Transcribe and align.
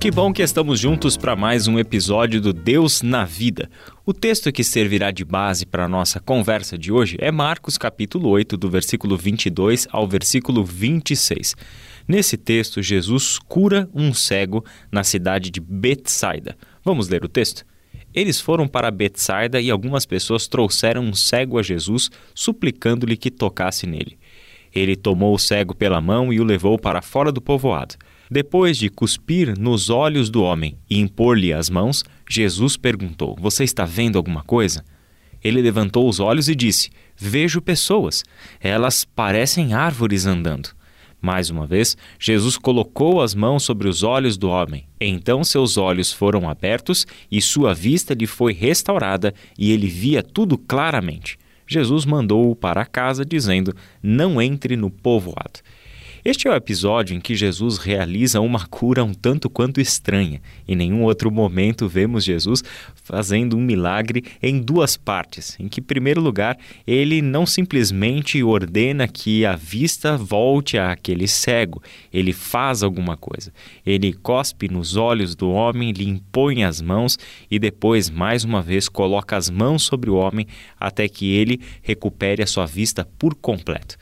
Que 0.00 0.10
bom 0.10 0.32
que 0.32 0.42
estamos 0.42 0.80
juntos 0.80 1.18
para 1.18 1.36
mais 1.36 1.68
um 1.68 1.78
episódio 1.78 2.40
do 2.40 2.54
Deus 2.54 3.02
na 3.02 3.26
Vida. 3.26 3.70
O 4.06 4.14
texto 4.14 4.50
que 4.50 4.64
servirá 4.64 5.10
de 5.10 5.26
base 5.26 5.66
para 5.66 5.84
a 5.84 5.88
nossa 5.88 6.18
conversa 6.18 6.78
de 6.78 6.90
hoje 6.90 7.18
é 7.20 7.30
Marcos 7.30 7.76
capítulo 7.76 8.30
8, 8.30 8.56
do 8.56 8.70
versículo 8.70 9.14
22 9.14 9.86
ao 9.90 10.08
versículo 10.08 10.64
26. 10.64 11.54
Nesse 12.08 12.38
texto, 12.38 12.80
Jesus 12.80 13.38
cura 13.46 13.90
um 13.92 14.14
cego 14.14 14.64
na 14.90 15.04
cidade 15.04 15.50
de 15.50 15.60
Betsaida. 15.60 16.56
Vamos 16.82 17.10
ler 17.10 17.22
o 17.22 17.28
texto? 17.28 17.66
Eles 18.14 18.40
foram 18.40 18.66
para 18.66 18.90
Betsaida 18.90 19.60
e 19.60 19.70
algumas 19.70 20.06
pessoas 20.06 20.48
trouxeram 20.48 21.02
um 21.02 21.12
cego 21.12 21.58
a 21.58 21.62
Jesus, 21.62 22.10
suplicando-lhe 22.34 23.18
que 23.18 23.30
tocasse 23.30 23.86
nele. 23.86 24.18
Ele 24.74 24.96
tomou 24.96 25.34
o 25.34 25.38
cego 25.38 25.74
pela 25.74 26.00
mão 26.00 26.32
e 26.32 26.40
o 26.40 26.44
levou 26.44 26.78
para 26.78 27.02
fora 27.02 27.32
do 27.32 27.40
povoado. 27.40 27.96
Depois 28.30 28.76
de 28.76 28.88
cuspir 28.88 29.58
nos 29.58 29.90
olhos 29.90 30.30
do 30.30 30.42
homem 30.42 30.78
e 30.88 30.98
impor-lhe 31.00 31.52
as 31.52 31.68
mãos, 31.68 32.04
Jesus 32.28 32.76
perguntou: 32.76 33.36
Você 33.40 33.64
está 33.64 33.84
vendo 33.84 34.16
alguma 34.16 34.44
coisa? 34.44 34.84
Ele 35.42 35.60
levantou 35.60 36.08
os 36.08 36.20
olhos 36.20 36.48
e 36.48 36.54
disse: 36.54 36.90
Vejo 37.16 37.60
pessoas. 37.60 38.22
Elas 38.60 39.04
parecem 39.04 39.74
árvores 39.74 40.26
andando. 40.26 40.70
Mais 41.20 41.50
uma 41.50 41.66
vez, 41.66 41.96
Jesus 42.18 42.56
colocou 42.56 43.20
as 43.20 43.34
mãos 43.34 43.62
sobre 43.62 43.88
os 43.88 44.02
olhos 44.02 44.38
do 44.38 44.48
homem. 44.48 44.86
Então 44.98 45.44
seus 45.44 45.76
olhos 45.76 46.12
foram 46.12 46.48
abertos 46.48 47.06
e 47.30 47.42
sua 47.42 47.74
vista 47.74 48.14
lhe 48.14 48.26
foi 48.26 48.54
restaurada 48.54 49.34
e 49.58 49.70
ele 49.70 49.86
via 49.86 50.22
tudo 50.22 50.56
claramente. 50.56 51.38
Jesus 51.70 52.04
mandou-o 52.04 52.56
para 52.56 52.84
casa, 52.84 53.24
dizendo: 53.24 53.72
Não 54.02 54.42
entre 54.42 54.76
no 54.76 54.90
povoado. 54.90 55.60
Este 56.22 56.46
é 56.46 56.50
o 56.50 56.54
episódio 56.54 57.16
em 57.16 57.20
que 57.20 57.34
Jesus 57.34 57.78
realiza 57.78 58.42
uma 58.42 58.66
cura 58.66 59.02
um 59.02 59.14
tanto 59.14 59.48
quanto 59.48 59.80
estranha. 59.80 60.42
Em 60.68 60.76
nenhum 60.76 61.02
outro 61.02 61.30
momento 61.30 61.88
vemos 61.88 62.24
Jesus 62.24 62.62
fazendo 62.94 63.56
um 63.56 63.60
milagre 63.60 64.24
em 64.42 64.60
duas 64.60 64.98
partes. 64.98 65.56
Em 65.58 65.66
que, 65.66 65.80
em 65.80 65.82
primeiro 65.82 66.20
lugar, 66.20 66.58
ele 66.86 67.22
não 67.22 67.46
simplesmente 67.46 68.42
ordena 68.42 69.08
que 69.08 69.46
a 69.46 69.56
vista 69.56 70.14
volte 70.18 70.76
àquele 70.76 71.26
cego, 71.26 71.82
ele 72.12 72.34
faz 72.34 72.82
alguma 72.82 73.16
coisa. 73.16 73.50
Ele 73.86 74.12
cospe 74.12 74.68
nos 74.68 74.96
olhos 74.96 75.34
do 75.34 75.50
homem, 75.50 75.90
lhe 75.90 76.06
impõe 76.06 76.64
as 76.64 76.82
mãos 76.82 77.18
e 77.50 77.58
depois, 77.58 78.10
mais 78.10 78.44
uma 78.44 78.60
vez, 78.60 78.90
coloca 78.90 79.38
as 79.38 79.48
mãos 79.48 79.84
sobre 79.84 80.10
o 80.10 80.16
homem 80.16 80.46
até 80.78 81.08
que 81.08 81.30
ele 81.32 81.62
recupere 81.80 82.42
a 82.42 82.46
sua 82.46 82.66
vista 82.66 83.08
por 83.18 83.34
completo. 83.34 83.96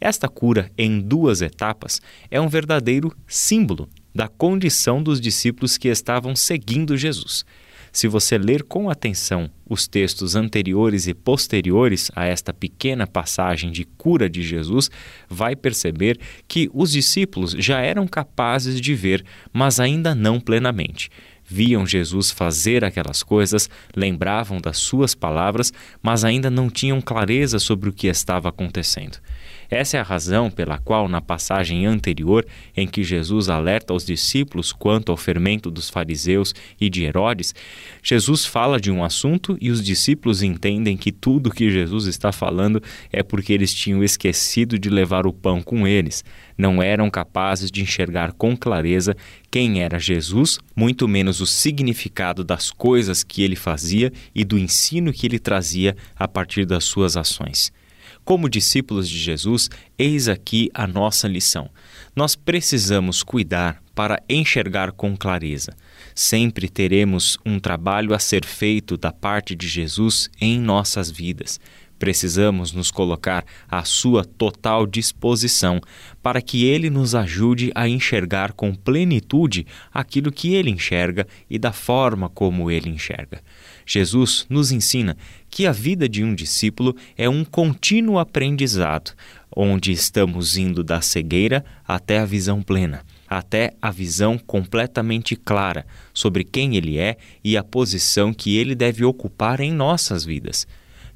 Esta 0.00 0.28
cura 0.28 0.70
em 0.76 1.00
duas 1.00 1.42
etapas 1.42 2.00
é 2.30 2.40
um 2.40 2.48
verdadeiro 2.48 3.14
símbolo 3.26 3.88
da 4.14 4.28
condição 4.28 5.02
dos 5.02 5.20
discípulos 5.20 5.76
que 5.76 5.88
estavam 5.88 6.34
seguindo 6.34 6.96
Jesus. 6.96 7.44
Se 7.96 8.08
você 8.08 8.36
ler 8.36 8.62
com 8.62 8.90
atenção 8.90 9.50
os 9.66 9.88
textos 9.88 10.36
anteriores 10.36 11.06
e 11.06 11.14
posteriores 11.14 12.10
a 12.14 12.26
esta 12.26 12.52
pequena 12.52 13.06
passagem 13.06 13.72
de 13.72 13.86
cura 13.86 14.28
de 14.28 14.42
Jesus, 14.42 14.90
vai 15.30 15.56
perceber 15.56 16.18
que 16.46 16.70
os 16.74 16.92
discípulos 16.92 17.52
já 17.52 17.80
eram 17.80 18.06
capazes 18.06 18.82
de 18.82 18.94
ver, 18.94 19.24
mas 19.50 19.80
ainda 19.80 20.14
não 20.14 20.38
plenamente. 20.38 21.08
Viam 21.42 21.86
Jesus 21.86 22.30
fazer 22.30 22.84
aquelas 22.84 23.22
coisas, 23.22 23.70
lembravam 23.94 24.60
das 24.60 24.76
suas 24.76 25.14
palavras, 25.14 25.72
mas 26.02 26.22
ainda 26.22 26.50
não 26.50 26.68
tinham 26.68 27.00
clareza 27.00 27.58
sobre 27.58 27.88
o 27.88 27.92
que 27.94 28.08
estava 28.08 28.50
acontecendo. 28.50 29.18
Essa 29.70 29.96
é 29.96 30.00
a 30.00 30.04
razão 30.04 30.50
pela 30.50 30.78
qual, 30.78 31.08
na 31.08 31.20
passagem 31.20 31.86
anterior, 31.86 32.46
em 32.76 32.86
que 32.86 33.02
Jesus 33.02 33.48
alerta 33.48 33.92
os 33.92 34.04
discípulos 34.04 34.72
quanto 34.72 35.10
ao 35.10 35.16
fermento 35.16 35.70
dos 35.70 35.90
fariseus 35.90 36.54
e 36.80 36.88
de 36.88 37.04
Herodes, 37.04 37.54
Jesus 38.02 38.44
fala 38.44 38.80
de 38.80 38.90
um 38.90 39.02
assunto 39.02 39.56
e 39.60 39.70
os 39.70 39.82
discípulos 39.82 40.42
entendem 40.42 40.96
que 40.96 41.10
tudo 41.10 41.50
que 41.50 41.70
Jesus 41.70 42.06
está 42.06 42.30
falando 42.32 42.82
é 43.12 43.22
porque 43.22 43.52
eles 43.52 43.74
tinham 43.74 44.02
esquecido 44.02 44.78
de 44.78 44.88
levar 44.88 45.26
o 45.26 45.32
pão 45.32 45.62
com 45.62 45.86
eles. 45.86 46.24
Não 46.56 46.82
eram 46.82 47.10
capazes 47.10 47.70
de 47.70 47.82
enxergar 47.82 48.32
com 48.32 48.56
clareza 48.56 49.16
quem 49.50 49.82
era 49.82 49.98
Jesus, 49.98 50.58
muito 50.74 51.08
menos 51.08 51.40
o 51.40 51.46
significado 51.46 52.44
das 52.44 52.70
coisas 52.70 53.22
que 53.22 53.42
ele 53.42 53.56
fazia 53.56 54.12
e 54.34 54.44
do 54.44 54.58
ensino 54.58 55.12
que 55.12 55.26
ele 55.26 55.38
trazia 55.38 55.96
a 56.14 56.28
partir 56.28 56.64
das 56.64 56.84
suas 56.84 57.16
ações. 57.16 57.72
Como 58.26 58.48
discípulos 58.48 59.08
de 59.08 59.16
Jesus, 59.16 59.70
eis 59.96 60.26
aqui 60.26 60.68
a 60.74 60.84
nossa 60.84 61.28
lição. 61.28 61.70
Nós 62.14 62.34
precisamos 62.34 63.22
cuidar 63.22 63.80
para 63.94 64.20
enxergar 64.28 64.90
com 64.90 65.16
clareza. 65.16 65.76
Sempre 66.12 66.68
teremos 66.68 67.38
um 67.46 67.60
trabalho 67.60 68.12
a 68.12 68.18
ser 68.18 68.44
feito 68.44 68.96
da 68.96 69.12
parte 69.12 69.54
de 69.54 69.68
Jesus 69.68 70.28
em 70.40 70.58
nossas 70.58 71.08
vidas. 71.08 71.60
Precisamos 71.98 72.72
nos 72.72 72.90
colocar 72.90 73.44
à 73.68 73.82
sua 73.84 74.24
total 74.24 74.86
disposição 74.86 75.80
para 76.22 76.42
que 76.42 76.64
ele 76.64 76.90
nos 76.90 77.14
ajude 77.14 77.70
a 77.74 77.88
enxergar 77.88 78.52
com 78.52 78.74
plenitude 78.74 79.66
aquilo 79.94 80.30
que 80.30 80.52
ele 80.52 80.70
enxerga 80.70 81.26
e 81.48 81.58
da 81.58 81.72
forma 81.72 82.28
como 82.28 82.70
ele 82.70 82.90
enxerga. 82.90 83.40
Jesus 83.86 84.46
nos 84.50 84.72
ensina 84.72 85.16
que 85.56 85.66
a 85.66 85.72
vida 85.72 86.06
de 86.06 86.22
um 86.22 86.34
discípulo 86.34 86.94
é 87.16 87.30
um 87.30 87.42
contínuo 87.42 88.18
aprendizado, 88.18 89.12
onde 89.50 89.90
estamos 89.90 90.58
indo 90.58 90.84
da 90.84 91.00
cegueira 91.00 91.64
até 91.88 92.18
a 92.18 92.26
visão 92.26 92.60
plena, 92.60 93.02
até 93.26 93.72
a 93.80 93.90
visão 93.90 94.36
completamente 94.36 95.34
clara 95.34 95.86
sobre 96.12 96.44
quem 96.44 96.76
ele 96.76 96.98
é 96.98 97.16
e 97.42 97.56
a 97.56 97.64
posição 97.64 98.34
que 98.34 98.54
ele 98.54 98.74
deve 98.74 99.02
ocupar 99.02 99.60
em 99.60 99.72
nossas 99.72 100.26
vidas. 100.26 100.66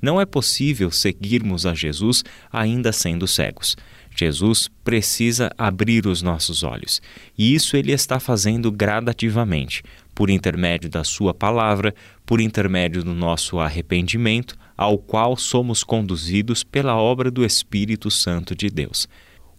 Não 0.00 0.20
é 0.20 0.24
possível 0.24 0.90
seguirmos 0.90 1.66
a 1.66 1.74
Jesus 1.74 2.24
ainda 2.52 2.92
sendo 2.92 3.26
cegos. 3.26 3.76
Jesus 4.16 4.68
precisa 4.82 5.50
abrir 5.56 6.06
os 6.06 6.20
nossos 6.20 6.62
olhos, 6.62 7.00
e 7.38 7.54
isso 7.54 7.76
ele 7.76 7.92
está 7.92 8.18
fazendo 8.18 8.70
gradativamente, 8.70 9.82
por 10.14 10.28
intermédio 10.28 10.90
da 10.90 11.04
Sua 11.04 11.32
palavra, 11.32 11.94
por 12.26 12.40
intermédio 12.40 13.02
do 13.04 13.14
nosso 13.14 13.58
arrependimento, 13.58 14.58
ao 14.76 14.98
qual 14.98 15.36
somos 15.36 15.84
conduzidos 15.84 16.64
pela 16.64 16.96
obra 16.96 17.30
do 17.30 17.44
Espírito 17.44 18.10
Santo 18.10 18.54
de 18.54 18.68
Deus. 18.68 19.08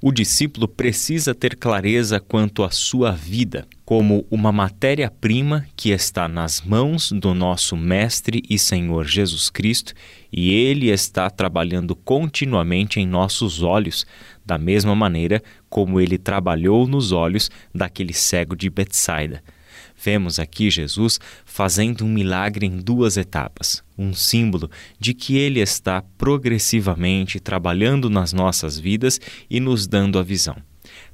O 0.04 0.12
discípulo 0.12 0.68
precisa 0.68 1.36
ter 1.36 1.56
clareza 1.56 2.20
quanto 2.20 2.64
à 2.64 2.72
sua 2.72 3.12
vida, 3.12 3.68
como 3.86 4.26
uma 4.32 4.52
matéria-prima 4.52 5.68
que 5.76 5.92
está 5.92 6.28
nas 6.28 6.60
mãos 6.60 7.12
do 7.12 7.36
nosso 7.36 7.78
Mestre 7.78 8.42
e 8.50 8.58
Senhor 8.58 9.06
Jesus 9.06 9.52
Cristo, 9.52 9.94
e 10.34 10.52
ele 10.52 10.90
está 10.90 11.30
trabalhando 11.30 11.96
continuamente 11.96 13.00
em 13.00 13.06
nossos 13.06 13.62
olhos, 13.62 14.04
da 14.44 14.58
mesma 14.58 14.96
maneira 14.96 15.40
como 15.70 16.02
ele 16.02 16.18
trabalhou 16.18 16.88
nos 16.88 17.12
olhos 17.12 17.52
daquele 17.72 18.12
cego 18.12 18.56
de 18.56 18.72
Betsaida. 18.72 19.44
Vemos 20.04 20.40
aqui 20.40 20.72
Jesus 20.72 21.20
fazendo 21.46 22.04
um 22.04 22.10
milagre 22.10 22.66
em 22.66 22.78
duas 22.78 23.18
etapas, 23.18 23.84
um 23.96 24.16
símbolo 24.16 24.68
de 25.00 25.14
que 25.14 25.38
ele 25.38 25.60
está 25.60 26.02
progressivamente 26.18 27.40
trabalhando 27.40 28.10
nas 28.10 28.34
nossas 28.34 28.80
vidas 28.80 29.22
e 29.48 29.60
nos 29.60 29.86
dando 29.86 30.18
a 30.18 30.24
visão. 30.24 30.58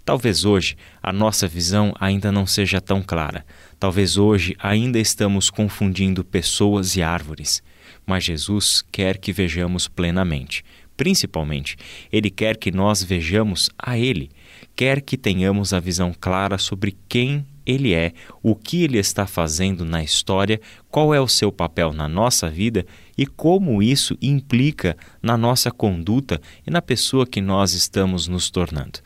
Talvez 0.05 0.45
hoje 0.45 0.77
a 1.03 1.11
nossa 1.11 1.49
visão 1.49 1.93
ainda 1.99 2.31
não 2.31 2.47
seja 2.47 2.79
tão 2.79 3.03
clara. 3.03 3.45
Talvez 3.77 4.15
hoje 4.15 4.55
ainda 4.57 4.97
estamos 4.97 5.49
confundindo 5.49 6.23
pessoas 6.23 6.95
e 6.95 7.01
árvores. 7.01 7.61
Mas 8.05 8.23
Jesus 8.23 8.85
quer 8.89 9.17
que 9.17 9.33
vejamos 9.33 9.89
plenamente. 9.89 10.63
Principalmente, 10.95 11.75
Ele 12.09 12.29
quer 12.29 12.55
que 12.55 12.71
nós 12.71 13.03
vejamos 13.03 13.69
a 13.77 13.97
Ele, 13.97 14.31
quer 14.77 15.01
que 15.01 15.17
tenhamos 15.17 15.73
a 15.73 15.79
visão 15.81 16.15
clara 16.17 16.57
sobre 16.57 16.95
quem 17.09 17.45
ele 17.67 17.93
é, 17.93 18.13
o 18.41 18.55
que 18.55 18.83
ele 18.83 18.97
está 18.97 19.27
fazendo 19.27 19.83
na 19.83 20.01
história, 20.01 20.59
qual 20.89 21.13
é 21.13 21.19
o 21.19 21.27
seu 21.27 21.51
papel 21.51 21.91
na 21.91 22.07
nossa 22.07 22.49
vida 22.49 22.85
e 23.17 23.27
como 23.27 23.83
isso 23.83 24.17
implica 24.21 24.95
na 25.21 25.37
nossa 25.37 25.69
conduta 25.69 26.41
e 26.65 26.71
na 26.71 26.81
pessoa 26.81 27.27
que 27.27 27.41
nós 27.41 27.73
estamos 27.73 28.27
nos 28.27 28.49
tornando. 28.49 28.99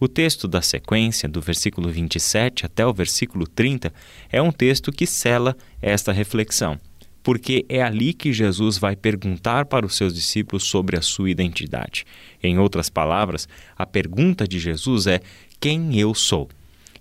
O 0.00 0.08
texto 0.08 0.48
da 0.48 0.62
sequência, 0.62 1.28
do 1.28 1.40
versículo 1.40 1.88
27 1.90 2.66
até 2.66 2.86
o 2.86 2.92
versículo 2.92 3.46
30, 3.46 3.92
é 4.32 4.40
um 4.42 4.50
texto 4.50 4.90
que 4.90 5.06
cela 5.06 5.56
esta 5.80 6.10
reflexão. 6.10 6.80
porque 7.22 7.66
é 7.68 7.82
ali 7.82 8.14
que 8.14 8.32
Jesus 8.32 8.78
vai 8.78 8.96
perguntar 8.96 9.66
para 9.66 9.84
os 9.84 9.94
seus 9.94 10.14
discípulos 10.14 10.64
sobre 10.64 10.96
a 10.96 11.02
sua 11.02 11.30
identidade. 11.30 12.06
Em 12.42 12.58
outras 12.58 12.88
palavras, 12.88 13.46
a 13.76 13.84
pergunta 13.84 14.48
de 14.48 14.58
Jesus 14.58 15.06
é: 15.06 15.20
Quem 15.60 15.98
eu 15.98 16.14
sou? 16.14 16.48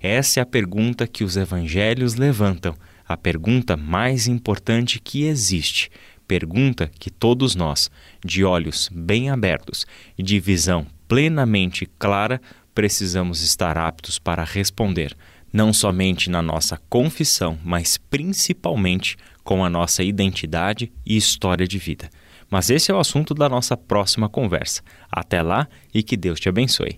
Essa 0.02 0.40
é 0.40 0.44
a 0.44 0.46
pergunta 0.46 1.06
que 1.06 1.24
os 1.24 1.36
evangelhos 1.36 2.16
levantam, 2.16 2.74
a 3.08 3.18
pergunta 3.18 3.76
mais 3.76 4.28
importante 4.28 5.00
que 5.00 5.24
existe. 5.24 5.90
Pergunta 6.28 6.90
que 7.00 7.10
todos 7.10 7.56
nós, 7.56 7.90
de 8.24 8.44
olhos 8.46 8.90
bem 8.94 9.30
abertos 9.30 9.86
e 10.18 10.24
de 10.24 10.40
visão 10.40 10.86
plenamente 11.08 11.86
clara, 11.98 12.40
precisamos 12.74 13.42
estar 13.42 13.78
aptos 13.78 14.20
para 14.20 14.44
responder, 14.44 15.18
não 15.52 15.74
somente 15.74 16.30
na 16.30 16.42
nossa 16.42 16.80
confissão, 16.90 17.58
mas 17.64 17.98
principalmente 17.98 19.18
com 19.44 19.66
a 19.66 19.70
nossa 19.70 20.04
identidade 20.04 20.92
e 21.06 21.18
história 21.18 21.68
de 21.68 21.78
vida. 21.78 22.10
Mas 22.50 22.70
esse 22.70 22.90
é 22.90 22.94
o 22.94 23.00
assunto 23.00 23.34
da 23.34 23.50
nossa 23.50 23.76
próxima 23.76 24.30
conversa. 24.30 24.82
Até 25.12 25.42
lá 25.42 25.68
e 25.94 26.02
que 26.02 26.16
Deus 26.16 26.40
te 26.40 26.48
abençoe. 26.48 26.98